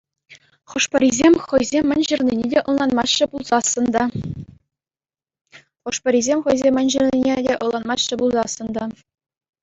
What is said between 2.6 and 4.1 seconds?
ӑнланмаҫҫӗ пулсассӑн та.